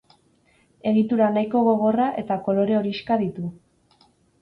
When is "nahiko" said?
1.35-1.63